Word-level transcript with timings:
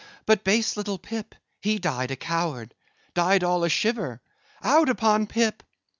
but 0.25 0.43
base 0.43 0.75
little 0.75 0.97
Pip, 0.97 1.35
he 1.61 1.77
died 1.77 2.09
a 2.09 2.15
coward; 2.15 2.73
died 3.13 3.43
all 3.43 3.63
a'shiver;—out 3.63 4.89
upon 4.89 5.27
Pip! 5.27 5.61